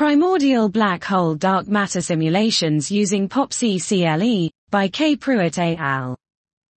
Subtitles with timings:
[0.00, 5.14] Primordial Black Hole Dark Matter Simulations using PopSyCLE, by K.
[5.14, 6.16] Pruett et al.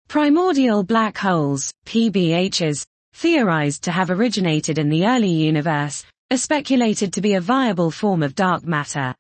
[0.08, 7.20] Primordial black holes, PBHs, theorized to have originated in the early universe, are speculated to
[7.20, 9.14] be a viable form of dark matter.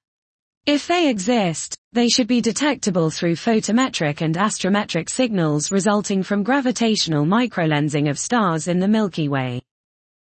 [0.64, 7.26] If they exist, they should be detectable through photometric and astrometric signals resulting from gravitational
[7.26, 9.60] microlensing of stars in the Milky Way.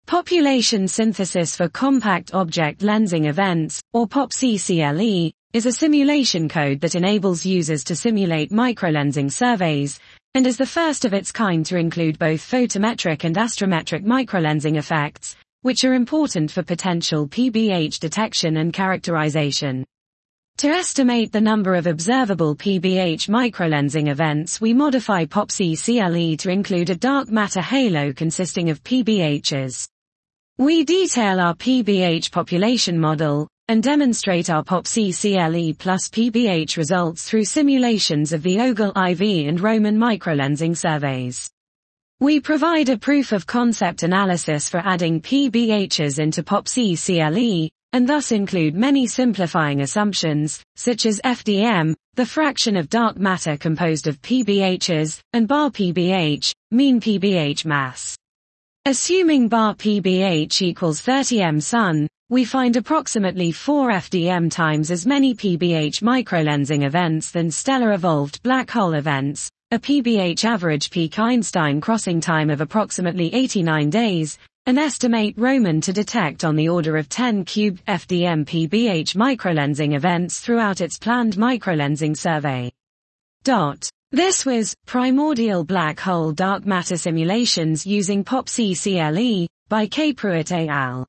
[0.05, 7.45] Population Synthesis for Compact Object Lensing Events, or PopSyCLE, is a simulation code that enables
[7.45, 9.99] users to simulate microlensing surveys,
[10.35, 15.35] and is the first of its kind to include both photometric and astrometric microlensing effects,
[15.61, 19.85] which are important for potential PBH detection and characterization.
[20.57, 26.95] To estimate the number of observable PBH microlensing events we modify PopSyCLE to include a
[26.95, 29.87] dark matter halo consisting of PBHs.
[30.59, 38.31] We detail our PBH population model, and demonstrate our PopSyCLE plus PBH results through simulations
[38.31, 41.49] of the OGLE IV and Roman microlensing surveys.
[42.19, 48.75] We provide a proof of concept analysis for adding PBHs into PopSyCLE, and thus include
[48.75, 55.47] many simplifying assumptions, such as FDM, the fraction of dark matter composed of PBHs, and
[55.47, 58.15] bar PBH, mean PBH mass.
[58.85, 65.33] Assuming bar PBH equals 30 m sun, we find approximately 4 FDM times as many
[65.33, 72.19] PBH microlensing events than stellar evolved black hole events, a PBH average peak Einstein crossing
[72.19, 77.45] time of approximately 89 days, an estimate Roman to detect on the order of 10
[77.45, 82.69] cubed FDM PBH microlensing events throughout its planned microlensing survey.
[83.45, 83.89] Dot.
[84.13, 90.13] This was Primordial Black Hole Dark Matter Simulations using PopSyCLE by K.
[90.13, 91.07] Pruett et al.